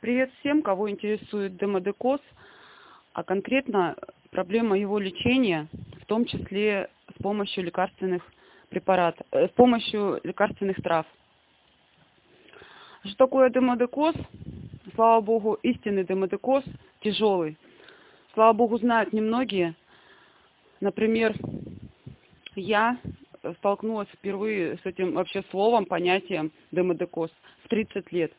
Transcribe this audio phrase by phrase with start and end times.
[0.00, 2.20] Привет всем, кого интересует демодекоз,
[3.14, 3.96] а конкретно
[4.30, 5.66] проблема его лечения,
[6.00, 8.22] в том числе с помощью лекарственных
[8.68, 11.04] препаратов, э, с помощью лекарственных трав.
[13.06, 14.14] Что такое демодекоз?
[14.94, 16.62] Слава богу, истинный демодекоз
[17.00, 17.58] тяжелый.
[18.34, 19.74] Слава богу, знают немногие.
[20.80, 21.34] Например,
[22.54, 22.98] я
[23.56, 27.32] столкнулась впервые с этим вообще словом, понятием демодекоз
[27.64, 28.32] в 30 лет.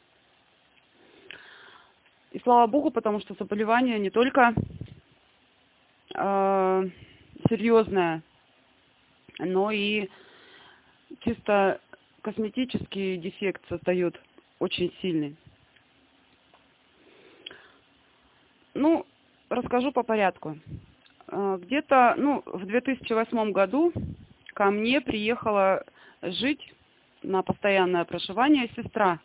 [2.31, 4.53] И слава богу, потому что заболевание не только
[6.13, 6.89] э,
[7.49, 8.21] серьезное,
[9.39, 10.09] но и
[11.21, 11.81] чисто
[12.21, 14.19] косметический дефект создает
[14.59, 15.35] очень сильный.
[18.75, 19.05] Ну,
[19.49, 20.59] расскажу по порядку.
[21.27, 23.91] Э, где-то, ну, в 2008 году
[24.53, 25.83] ко мне приехала
[26.21, 26.73] жить
[27.23, 29.19] на постоянное проживание сестра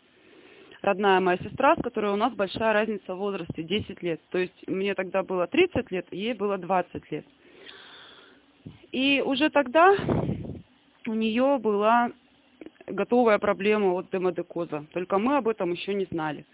[0.85, 4.21] родная моя сестра, с которой у нас большая разница в возрасте, 10 лет.
[4.29, 7.25] То есть мне тогда было 30 лет, ей было 20 лет.
[8.91, 9.95] И уже тогда
[11.07, 12.11] у нее была
[12.87, 14.85] готовая проблема от демодекоза.
[14.93, 16.45] Только мы об этом еще не знали.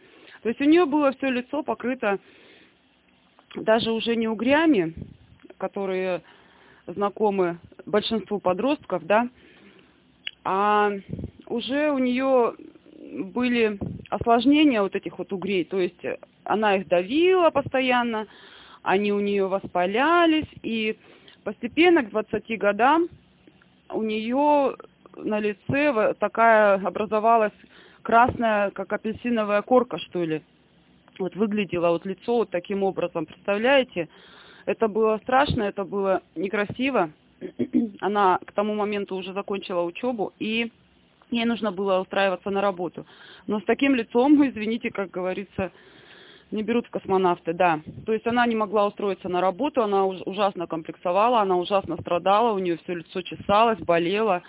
[0.44, 2.20] То есть у нее было все лицо покрыто
[3.56, 4.94] даже уже не угрями,
[5.58, 6.22] которые
[6.88, 9.28] знакомы большинству подростков, да,
[10.44, 10.92] а
[11.48, 12.56] уже у нее
[13.12, 13.78] были
[14.10, 16.02] осложнения вот этих вот угрей, то есть
[16.44, 18.28] она их давила постоянно,
[18.84, 20.98] они у нее воспалялись, и
[21.44, 23.10] постепенно к 20 годам
[23.90, 24.76] у нее
[25.16, 27.54] на лице такая образовалась
[28.02, 30.42] красная, как апельсиновая корка, что ли.
[31.20, 34.08] Вот выглядело вот лицо вот таким образом, представляете?
[34.66, 37.12] Это было страшно, это было некрасиво.
[38.00, 40.72] Она к тому моменту уже закончила учебу, и
[41.32, 43.06] ей нужно было устраиваться на работу.
[43.48, 45.72] Но с таким лицом, извините, как говорится,
[46.52, 47.80] не берут в космонавты, да.
[48.06, 52.60] То есть она не могла устроиться на работу, она ужасно комплексовала, она ужасно страдала, у
[52.60, 54.44] нее все лицо чесалось, болело,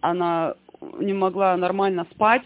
[0.00, 0.54] она
[0.98, 2.44] не могла нормально спать.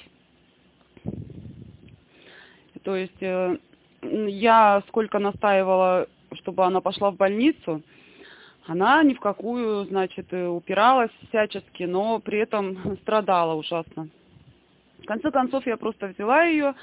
[2.84, 3.58] То есть э,
[4.02, 7.82] я сколько настаивала, чтобы она пошла в больницу,
[8.66, 14.08] она ни в какую, значит, э, упиралась всячески, но при этом страдала ужасно.
[15.02, 16.74] В конце концов, я просто взяла ее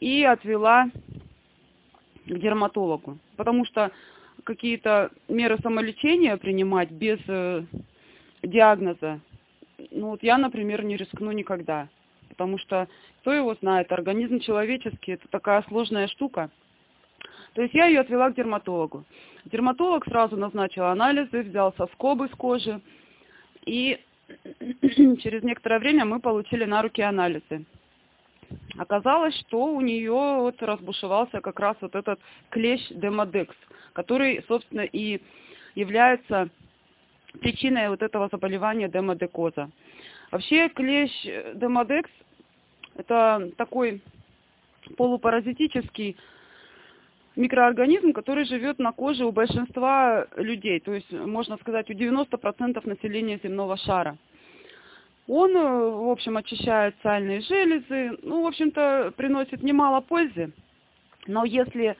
[0.00, 0.90] и отвела
[2.26, 3.92] к дерматологу, потому что
[4.44, 7.64] какие-то меры самолечения принимать без э,
[8.42, 9.20] диагноза,
[9.90, 11.88] ну вот я, например, не рискну никогда,
[12.28, 12.88] потому что
[13.20, 16.50] кто его знает, организм человеческий, это такая сложная штука–
[17.54, 19.04] то есть я ее отвела к дерматологу.
[19.44, 22.80] Дерматолог сразу назначил анализы, взял соскобы с кожи.
[23.64, 23.98] И
[25.20, 27.64] через некоторое время мы получили на руки анализы.
[28.76, 32.18] Оказалось, что у нее вот разбушевался как раз вот этот
[32.50, 33.56] клещ демодекс,
[33.92, 35.20] который, собственно, и
[35.74, 36.48] является
[37.40, 39.70] причиной вот этого заболевания демодекоза.
[40.30, 41.12] Вообще клещ
[41.54, 42.10] демодекс
[42.96, 44.02] это такой
[44.96, 46.16] полупаразитический
[47.36, 53.40] микроорганизм, который живет на коже у большинства людей, то есть, можно сказать, у 90% населения
[53.42, 54.16] земного шара.
[55.26, 60.52] Он, э, в общем, очищает сальные железы, ну, в общем-то, приносит немало пользы,
[61.26, 61.96] но если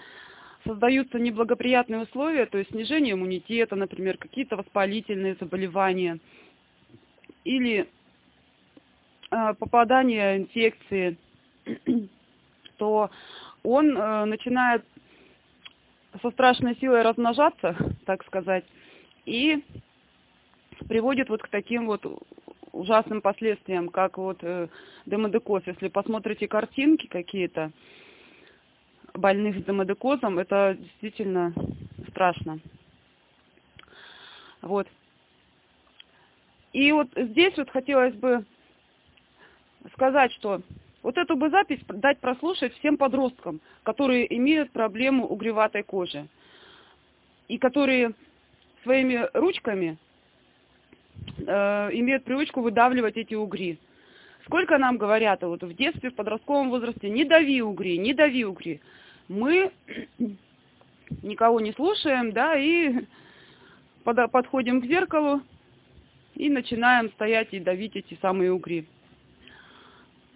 [0.67, 6.19] создаются неблагоприятные условия, то есть снижение иммунитета, например, какие-то воспалительные заболевания
[7.45, 7.89] или
[9.31, 11.17] э, попадание инфекции,
[12.77, 13.11] то
[13.63, 14.85] он э, начинает
[16.23, 17.77] со страшной силой размножаться,
[18.07, 18.65] так сказать,
[19.25, 19.65] и
[20.89, 22.05] приводит вот к таким вот
[22.73, 24.69] ужасным последствиям, как вот э,
[25.07, 25.63] демодекоз.
[25.67, 27.71] Если посмотрите картинки какие-то
[29.15, 31.55] больных с демодекозом, это действительно
[32.11, 32.59] страшно.
[34.61, 34.89] Вот.
[36.73, 38.45] И вот здесь вот хотелось бы
[39.93, 40.63] сказать, что
[41.05, 46.27] вот эту бы запись дать прослушать всем подросткам, которые имеют проблему угреватой кожи.
[47.47, 48.15] И которые
[48.83, 49.99] своими ручками
[51.47, 53.79] э, имеют привычку выдавливать эти угри.
[54.47, 58.81] Сколько нам говорят, вот в детстве, в подростковом возрасте, не дави угри, не дави угри.
[59.29, 59.73] Мы
[61.23, 63.05] никого не слушаем, да, и
[64.05, 65.43] под, подходим к зеркалу
[66.35, 68.87] и начинаем стоять и давить эти самые угри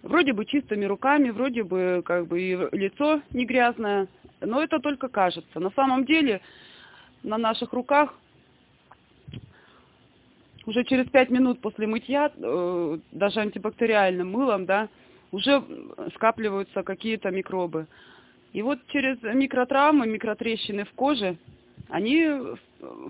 [0.03, 4.07] вроде бы чистыми руками, вроде бы как бы и лицо не грязное,
[4.41, 5.59] но это только кажется.
[5.59, 6.41] На самом деле
[7.23, 8.13] на наших руках
[10.65, 14.87] уже через пять минут после мытья, э, даже антибактериальным мылом, да,
[15.31, 15.63] уже
[16.15, 17.87] скапливаются какие-то микробы.
[18.53, 21.37] И вот через микротравмы, микротрещины в коже,
[21.89, 22.27] они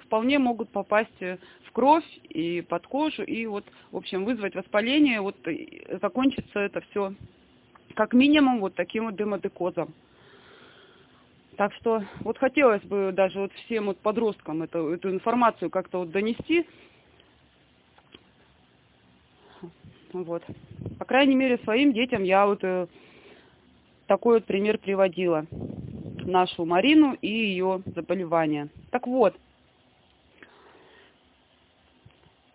[0.06, 5.36] вполне могут попасть в кровь и под кожу, и вот, в общем, вызвать воспаление, вот
[6.02, 7.14] закончится это все
[7.96, 9.94] как минимум вот таким вот дымодекозом.
[11.58, 16.12] Так что вот хотелось бы даже вот всем вот подросткам эту, эту информацию как-то вот
[16.12, 16.66] донести.
[20.14, 20.44] Вот.
[20.98, 22.88] По крайней мере, своим детям я вот э,
[24.08, 25.46] такой вот пример приводила.
[26.30, 28.70] Нашу Марину и ее заболевание.
[28.92, 29.36] Так вот,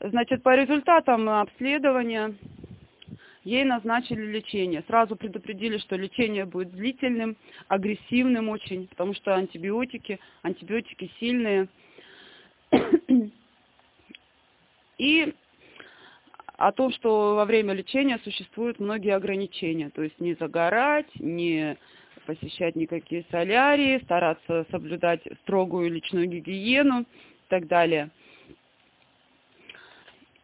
[0.00, 2.34] значит, по результатам обследования
[3.44, 4.82] ей назначили лечение.
[4.86, 7.36] Сразу предупредили, что лечение будет длительным,
[7.68, 11.68] агрессивным очень, потому что антибиотики, антибиотики сильные.
[14.98, 15.34] И
[16.56, 19.90] о том, что во время лечения существуют многие ограничения.
[19.90, 21.76] То есть не загорать, не
[22.26, 28.10] посещать никакие солярии, стараться соблюдать строгую личную гигиену и так далее.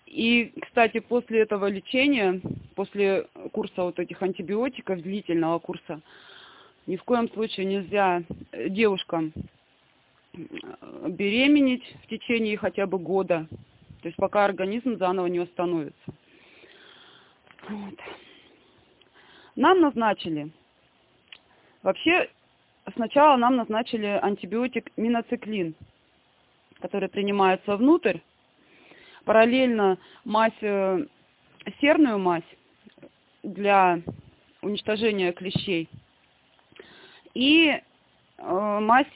[0.07, 2.41] И, кстати, после этого лечения,
[2.75, 6.01] после курса вот этих антибиотиков, длительного курса,
[6.87, 9.33] ни в коем случае нельзя девушкам
[10.33, 13.47] беременеть в течение хотя бы года,
[14.03, 16.15] то есть пока организм заново не восстановится.
[17.69, 17.95] Вот.
[19.55, 20.51] Нам назначили,
[21.83, 22.29] вообще
[22.95, 25.75] сначала нам назначили антибиотик миноциклин,
[26.81, 28.19] который принимается внутрь,
[29.25, 31.07] параллельно мазь, э,
[31.81, 32.43] серную мазь
[33.43, 34.01] для
[34.63, 35.89] уничтожения клещей
[37.35, 39.07] и э, мазь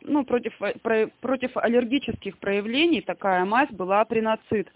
[0.00, 4.68] ну, против, про, против аллергических проявлений такая мазь была приноцит.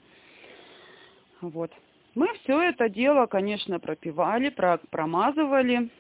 [1.40, 1.72] Вот.
[2.14, 5.90] Мы все это дело, конечно, пропивали, про, промазывали.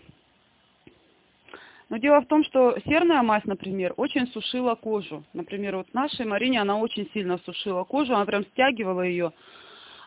[1.88, 5.22] Но дело в том, что серная мазь, например, очень сушила кожу.
[5.32, 9.32] Например, вот нашей Марине она очень сильно сушила кожу, она прям стягивала ее.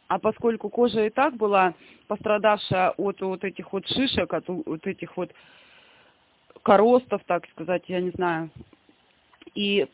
[0.08, 1.74] А поскольку кожа и так была
[2.08, 5.32] пострадавшая от вот этих вот шишек, от вот этих вот
[6.64, 8.50] коростов, так сказать, я не знаю,
[9.56, 9.88] и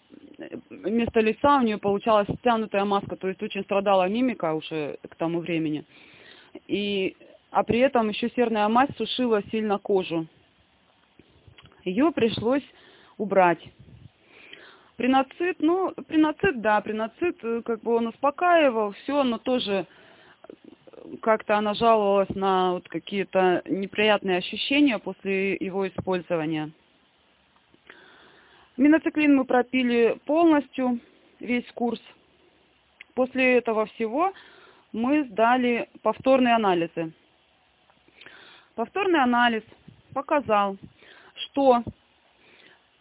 [0.69, 5.39] вместо лица у нее получалась стянутая маска, то есть очень страдала мимика уже к тому
[5.39, 5.85] времени.
[6.67, 7.15] И,
[7.51, 10.27] а при этом еще серная мазь сушила сильно кожу
[11.85, 12.63] ее пришлось
[13.17, 13.63] убрать.
[14.97, 19.85] Приноцит, ну, приноцит, да, приноцит, э, как бы он успокаивал, все, но тоже
[21.21, 26.71] как-то она жаловалась на вот какие-то неприятные ощущения после его использования.
[28.77, 30.99] Миноциклин мы пропили полностью,
[31.39, 32.01] весь курс.
[33.13, 34.33] После этого всего
[34.91, 37.13] мы сдали повторные анализы.
[38.75, 39.63] Повторный анализ
[40.13, 40.77] показал,
[41.35, 41.83] что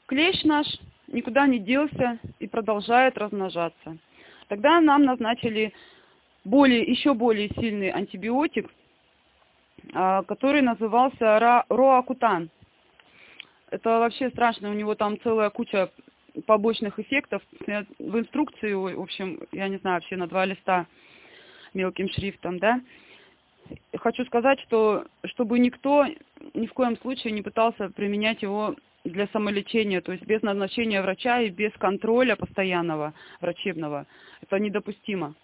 [0.06, 0.66] клещ наш
[1.08, 3.98] никуда не делся и продолжает размножаться.
[4.48, 5.72] Тогда нам назначили
[6.44, 8.70] более, еще более сильный антибиотик,
[9.92, 12.50] а, который назывался роакутан.
[13.70, 15.90] Это вообще страшно, у него там целая куча
[16.46, 17.42] побочных эффектов.
[17.98, 20.86] В инструкции, в общем, я не знаю, вообще на два листа
[21.72, 22.80] мелким шрифтом, да,
[23.98, 26.06] хочу сказать, что чтобы никто
[26.54, 31.40] ни в коем случае не пытался применять его для самолечения, то есть без назначения врача
[31.40, 34.06] и без контроля постоянного врачебного.
[34.42, 35.34] Это недопустимо.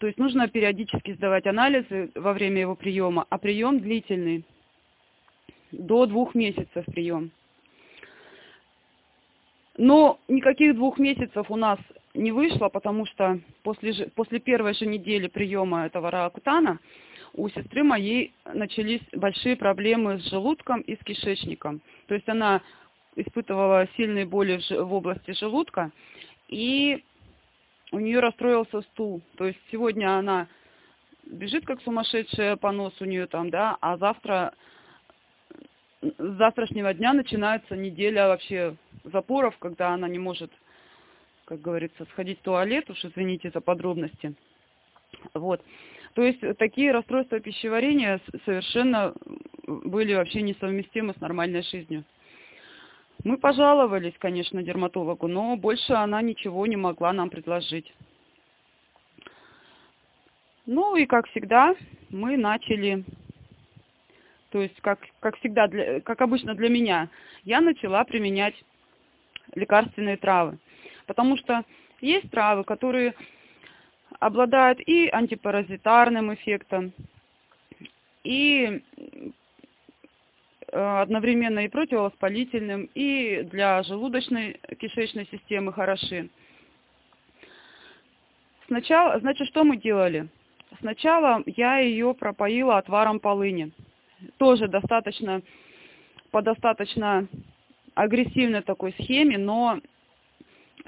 [0.00, 4.44] То есть нужно периодически сдавать анализы во время его приема, а прием длительный,
[5.70, 7.30] до двух месяцев прием.
[9.76, 11.78] Но никаких двух месяцев у нас
[12.14, 16.78] не вышло, потому что после, после первой же недели приема этого ракутана
[17.34, 21.80] у сестры моей начались большие проблемы с желудком и с кишечником.
[22.06, 22.60] То есть она
[23.16, 25.90] испытывала сильные боли в области желудка,
[26.48, 27.02] и
[27.90, 29.22] у нее расстроился стул.
[29.36, 30.48] То есть сегодня она
[31.24, 34.54] бежит как сумасшедшая, понос у нее там, да, а завтра,
[36.00, 40.50] с завтрашнего дня начинается неделя вообще запоров, когда она не может,
[41.52, 44.34] как говорится, сходить в туалет, уж извините за подробности.
[45.34, 45.62] Вот.
[46.14, 49.12] То есть такие расстройства пищеварения совершенно
[49.66, 52.04] были вообще несовместимы с нормальной жизнью.
[53.22, 57.92] Мы пожаловались, конечно, дерматологу, но больше она ничего не могла нам предложить.
[60.64, 61.76] Ну и как всегда,
[62.08, 63.04] мы начали,
[64.48, 67.10] то есть как, как всегда, для, как обычно для меня,
[67.44, 68.54] я начала применять
[69.54, 70.58] лекарственные травы.
[71.06, 71.64] Потому что
[72.00, 73.14] есть травы, которые
[74.20, 76.92] обладают и антипаразитарным эффектом,
[78.24, 78.82] и
[80.68, 86.28] э, одновременно и противовоспалительным, и для желудочной кишечной системы хороши.
[88.66, 90.28] Сначала, значит, что мы делали?
[90.80, 93.72] Сначала я ее пропоила отваром полыни.
[94.38, 95.42] Тоже достаточно,
[96.30, 97.26] по достаточно
[97.94, 99.80] агрессивной такой схеме, но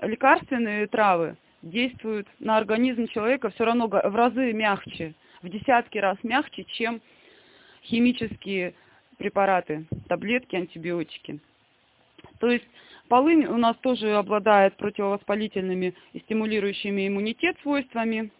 [0.03, 6.65] лекарственные травы действуют на организм человека все равно в разы мягче, в десятки раз мягче,
[6.65, 7.01] чем
[7.85, 8.75] химические
[9.19, 11.41] препараты, таблетки, антибиотики.
[12.41, 12.67] То есть
[13.09, 18.31] полынь у нас тоже обладает противовоспалительными и стимулирующими иммунитет свойствами.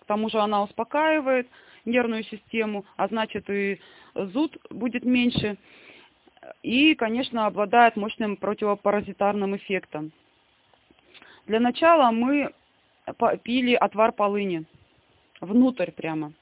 [0.00, 1.48] К тому же она успокаивает
[1.84, 3.80] нервную систему, а значит и
[4.14, 5.56] зуд будет меньше.
[6.62, 10.12] И, конечно, обладает мощным противопаразитарным эффектом.
[11.48, 12.52] Для начала мы
[13.42, 14.64] пили отвар полыни.
[15.40, 16.34] Внутрь прямо.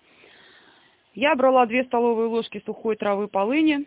[1.14, 3.84] Я брала 2 столовые ложки сухой травы полыни,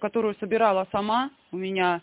[0.00, 1.30] которую собирала сама.
[1.52, 2.02] У меня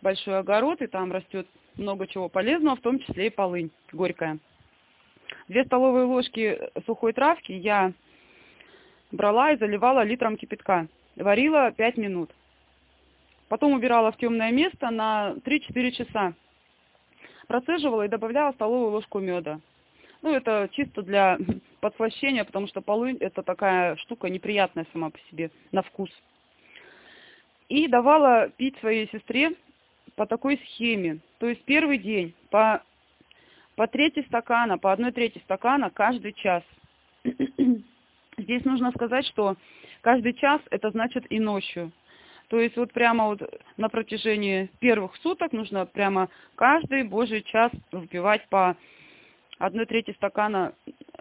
[0.00, 4.38] большой огород, и там растет много чего полезного, в том числе и полынь горькая.
[5.48, 7.92] Две столовые ложки сухой травки я
[9.10, 10.86] брала и заливала литром кипятка.
[11.16, 12.30] Варила 5 минут.
[13.48, 16.34] Потом убирала в темное место на 3-4 часа
[17.46, 19.60] процеживала и добавляла столовую ложку меда.
[20.22, 21.38] Ну, это чисто для
[21.80, 26.10] подслащения, потому что полынь это такая штука неприятная сама по себе на вкус.
[27.68, 29.52] И давала пить своей сестре
[30.14, 31.18] по такой схеме.
[31.38, 32.82] То есть первый день по,
[33.74, 36.62] по трети стакана, по одной трети стакана каждый час.
[38.38, 39.56] Здесь нужно сказать, что
[40.00, 41.92] каждый час это значит и ночью.
[42.48, 43.42] То есть вот прямо вот
[43.76, 48.76] на протяжении первых суток нужно прямо каждый божий час выпивать по
[49.58, 50.74] одной трети стакана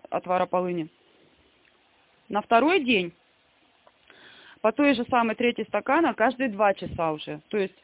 [0.10, 0.90] отвара полыни.
[2.30, 3.14] На второй день
[4.62, 7.42] по той же самой трети стакана каждые два часа уже.
[7.50, 7.76] То есть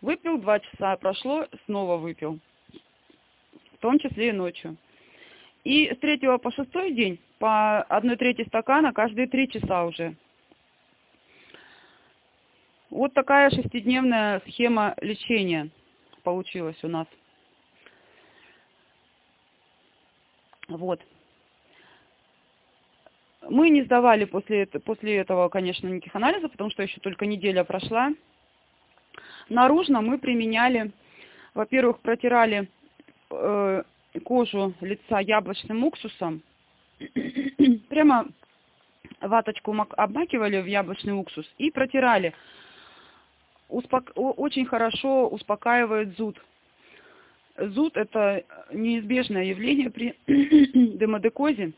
[0.00, 2.38] выпил два часа, прошло, снова выпил.
[3.74, 4.76] В том числе и ночью.
[5.64, 10.16] И с третьего по шестой день по одной трети стакана каждые три часа уже.
[12.90, 15.68] Вот такая шестидневная схема лечения
[16.22, 17.06] получилась у нас.
[20.68, 21.00] Вот.
[23.48, 28.10] Мы не сдавали после, после этого, конечно, никаких анализов, потому что еще только неделя прошла.
[29.48, 30.92] Наружно мы применяли,
[31.54, 32.68] во-первых, протирали
[33.30, 33.82] э,
[34.24, 36.42] кожу лица яблочным уксусом.
[37.88, 38.28] Прямо
[39.20, 42.34] ваточку обмакивали в яблочный уксус и протирали
[43.68, 44.12] успок...
[44.14, 46.40] очень хорошо успокаивает зуд.
[47.56, 51.72] Зуд– это неизбежное явление при демодекозе.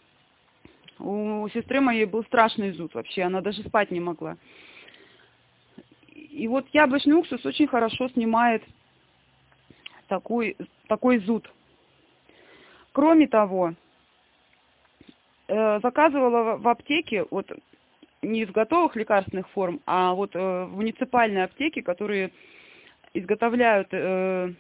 [0.99, 4.37] У сестры моей был страшный зуд вообще, она даже спать не могла.
[6.15, 8.63] И вот яблочный уксус очень хорошо снимает
[10.09, 10.57] такой,
[10.89, 11.51] такой зуд.
[12.93, 13.75] Кроме того,
[15.49, 17.51] э, заказывала в аптеке, вот
[18.23, 22.33] не из готовых лекарственных форм, а вот э, в муниципальной аптеке, которые
[23.15, 24.53] изготовляют э,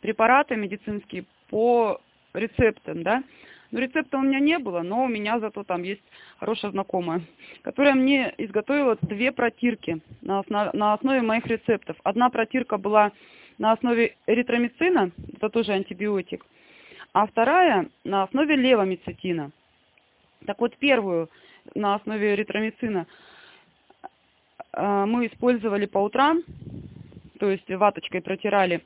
[0.00, 2.00] препараты медицинские по
[2.34, 3.22] рецептам, да.
[3.70, 6.02] Но рецепта у меня не было, но у меня зато там есть
[6.38, 7.22] хорошая знакомая,
[7.62, 11.96] которая мне изготовила две протирки на, основ, на основе моих рецептов.
[12.04, 13.12] Одна протирка была
[13.58, 16.44] на основе эритромицина, это тоже антибиотик,
[17.12, 19.50] а вторая на основе левомицетина.
[20.46, 21.28] Так вот, первую
[21.74, 23.06] на основе эритромицина
[24.72, 26.42] э, мы использовали по утрам,
[27.38, 28.84] то есть ваточкой протирали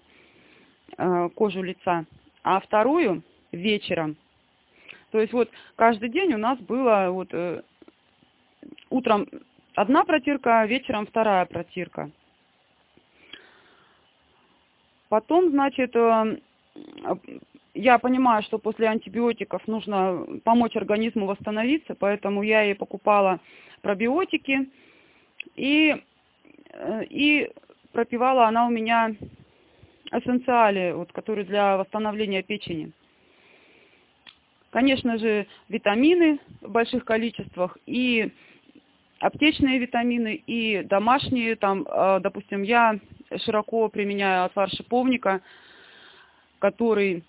[0.96, 2.04] э, кожу лица,
[2.42, 3.22] а вторую
[3.52, 4.16] вечером.
[5.10, 7.62] То есть вот каждый день у нас было вот э,
[8.90, 9.26] утром
[9.75, 12.10] одна протирка, а вечером вторая протирка.
[15.08, 15.96] Потом, значит,
[17.74, 23.40] я понимаю, что после антибиотиков нужно помочь организму восстановиться, поэтому я ей покупала
[23.82, 24.70] пробиотики
[25.56, 26.02] и,
[26.72, 27.50] э, и
[27.92, 29.14] пропивала она у меня
[30.12, 32.92] эссенциали, вот, которые для восстановления печени.
[34.70, 38.32] Конечно же, витамины в больших количествах и
[39.20, 42.98] аптечные витамины, и домашние, там, э, допустим, я
[43.44, 45.40] широко применяю отвар шиповника,
[46.58, 47.24] который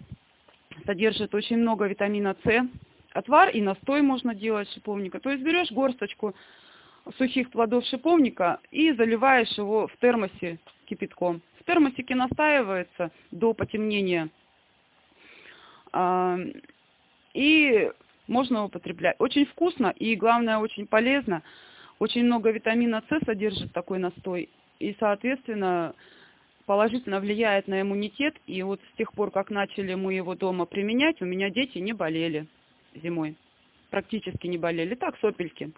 [0.86, 2.68] содержит очень много витамина С.
[3.14, 5.20] Отвар и настой можно делать шиповника.
[5.20, 6.36] То есть берешь горсточку
[7.18, 11.42] сухих плодов шиповника и заливаешь его в термосе кипятком.
[11.60, 14.30] В термосике настаивается до потемнения.
[15.92, 16.38] А,
[17.34, 17.92] и
[18.28, 19.16] можно употреблять.
[19.20, 21.44] Очень вкусно и, главное, очень полезно.
[22.00, 24.50] Очень много витамина С содержит такой настой.
[24.80, 25.94] И, соответственно,
[26.72, 28.34] положительно влияет на иммунитет.
[28.48, 31.92] И вот с тех пор, как начали мы его дома применять, у меня дети не
[31.92, 32.48] болели
[32.96, 33.36] зимой.
[33.90, 34.96] Практически не болели.
[34.96, 35.74] Так, сопельки.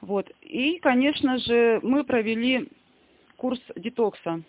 [0.00, 0.32] Вот.
[0.40, 2.70] И, конечно же, мы провели
[3.36, 4.40] курс детокса.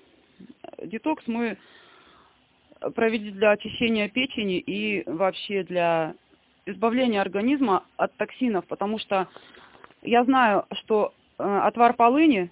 [0.81, 1.57] Детокс мы
[2.95, 6.15] провели для очищения печени и вообще для
[6.65, 9.27] избавления организма от токсинов, потому что
[10.03, 12.49] я знаю, что э, отвар полыни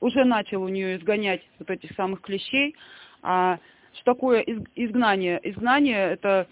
[0.00, 2.74] уже начал у нее изгонять вот этих самых клещей.
[3.22, 3.58] А
[3.94, 4.40] что такое
[4.74, 5.40] изгнание?
[5.42, 6.46] Изгнание это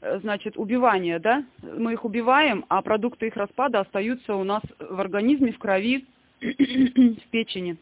[0.00, 1.44] э, значит убивание, да?
[1.62, 6.06] Мы их убиваем, а продукты их распада остаются у нас в организме, в крови,
[6.40, 7.76] в печени.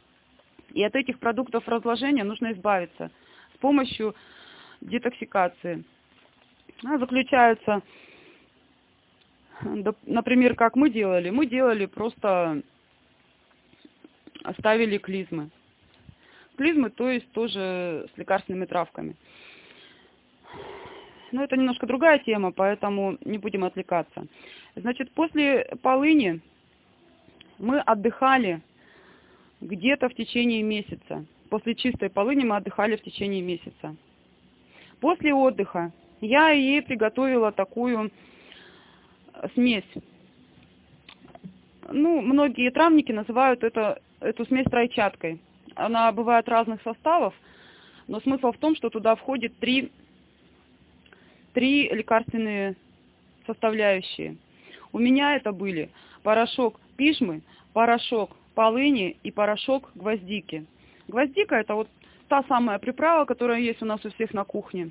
[0.72, 3.10] И от этих продуктов разложения нужно избавиться
[3.54, 4.14] с помощью
[4.80, 5.84] детоксикации.
[6.82, 7.82] Она заключается
[10.06, 12.62] например, как мы делали, мы делали просто
[14.44, 15.50] оставили клизмы.
[16.56, 19.16] Клизмы, то есть тоже с лекарственными травками.
[21.32, 24.26] Но это немножко другая тема, поэтому не будем отвлекаться.
[24.76, 26.40] Значит, после полыни
[27.58, 28.60] мы отдыхали
[29.60, 31.24] где-то в течение месяца.
[31.50, 33.96] После чистой полыни мы отдыхали в течение месяца.
[35.00, 38.12] После отдыха я ей приготовила такую
[39.54, 39.84] смесь.
[41.90, 45.40] Ну, многие травники называют это, эту смесь тройчаткой.
[45.74, 47.34] Она бывает разных составов,
[48.06, 49.90] но смысл в том, что туда входит три,
[51.52, 52.76] три лекарственные
[53.46, 54.36] составляющие.
[54.92, 55.90] У меня это были
[56.22, 57.42] порошок пижмы,
[57.72, 60.66] порошок полыни и порошок гвоздики.
[61.08, 61.88] Гвоздика это вот
[62.28, 64.90] та самая приправа, которая есть у нас у всех на кухне.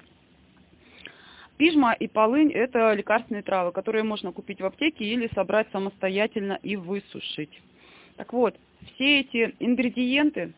[1.57, 6.75] Пижма и полынь– это лекарственные травы, которые можно купить в аптеке или собрать самостоятельно и
[6.75, 7.61] высушить.
[8.17, 8.55] Так вот,
[8.93, 10.53] все эти ингредиенты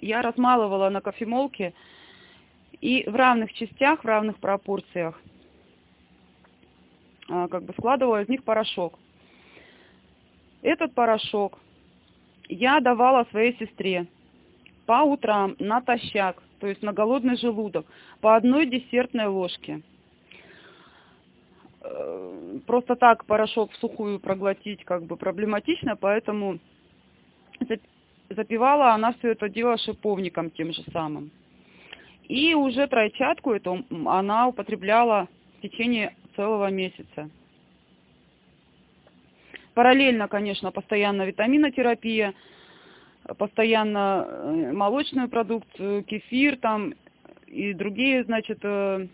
[0.00, 1.74] я размалывала на кофемолке
[2.80, 5.20] и в равных частях, в равных пропорциях
[7.28, 8.98] а, как бы складывала из них порошок.
[10.62, 11.58] Этот порошок
[12.48, 14.06] я давала своей сестре
[14.86, 17.86] по утрам натощак, то есть на голодный желудок,
[18.20, 19.82] по одной десертной ложке–
[21.80, 26.58] Э, просто так порошок в сухую проглотить как бы проблематично, поэтому
[28.30, 31.30] запивала она все это дело шиповником тем же самым.
[32.28, 37.30] И уже тройчатку эту она употребляла в течение целого месяца.
[39.74, 42.34] Параллельно, конечно, постоянно витаминотерапия,
[43.38, 46.94] постоянно э, молочную продукцию, кефир там
[47.46, 49.06] и другие, значит, э,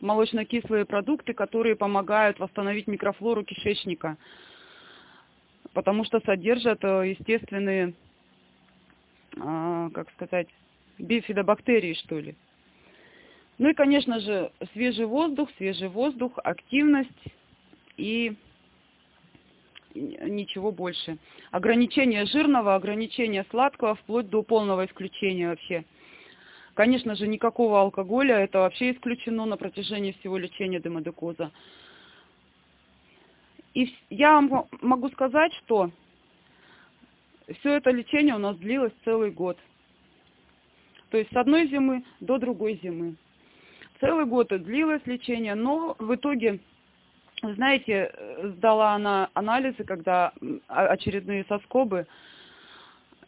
[0.00, 4.16] молочно-кислые продукты, которые помогают восстановить микрофлору кишечника,
[5.72, 7.94] потому что содержат э, естественные,
[9.38, 10.48] а, как сказать,
[10.98, 12.34] бифидобактерии, что ли.
[13.58, 17.24] Ну и, конечно же, свежий воздух, свежий воздух, активность
[17.96, 18.34] и
[19.94, 21.18] ничего больше.
[21.50, 25.84] Ограничение жирного, ограничение сладкого, вплоть до полного исключения вообще–
[26.80, 31.50] Конечно же, никакого алкоголя, это вообще исключено на протяжении всего лечения демодекоза.
[33.74, 35.90] И я могу сказать, что
[37.58, 39.58] все это лечение у нас длилось целый год.
[41.10, 43.16] То есть с одной зимы до другой зимы.
[44.00, 46.60] Целый год длилось лечение, но в итоге,
[47.42, 50.32] знаете, сдала она анализы, когда
[50.68, 52.06] очередные соскобы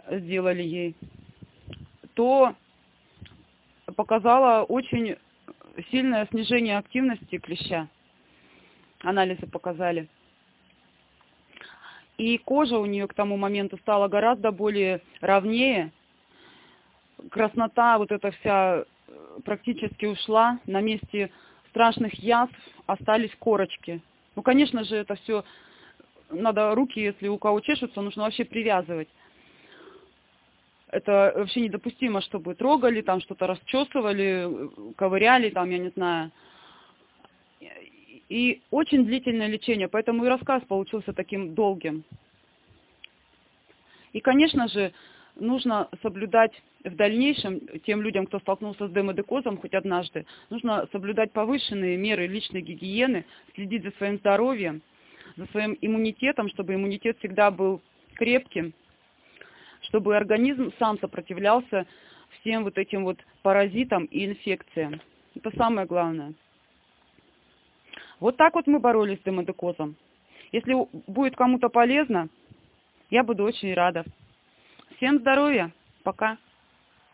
[0.09, 0.97] сделали ей,
[2.15, 2.55] то
[3.97, 5.17] показала очень
[5.91, 7.89] сильное снижение активности клеща.
[9.01, 10.09] Анализы показали.
[12.23, 15.91] И кожа у нее к тому моменту стала гораздо более ровнее.
[17.31, 18.85] Краснота вот эта вся э,
[19.45, 20.61] практически ушла.
[20.65, 21.33] На месте
[21.71, 22.55] страшных язв
[22.87, 24.01] остались корочки.
[24.37, 25.45] Ну, конечно же, это все
[26.31, 29.09] надо руки, если у кого чешутся, нужно вообще привязывать
[30.93, 36.31] это вообще недопустимо, чтобы трогали, там что-то расчесывали, ковыряли, там, я не знаю.
[38.33, 42.03] И очень длительное лечение, поэтому и рассказ получился таким долгим.
[44.15, 44.95] И, конечно же,
[45.37, 51.99] нужно соблюдать в дальнейшем тем людям, кто столкнулся с демодекозом хоть однажды, нужно соблюдать повышенные
[51.99, 54.81] меры личной гигиены, следить за своим здоровьем,
[55.37, 57.83] за своим иммунитетом, чтобы иммунитет всегда был
[58.15, 58.73] крепким,
[59.83, 61.87] чтобы организм сам сопротивлялся
[62.41, 65.03] всем вот этим вот паразитам и инфекциям.
[65.35, 66.33] Это самое главное.
[68.23, 69.97] Вот так вот мы боролись с демодекозом.
[70.53, 70.77] Если
[71.09, 72.29] будет кому-то полезно,
[73.11, 74.05] я буду очень рада.
[74.97, 75.73] Всем здоровья.
[76.05, 76.39] Пока.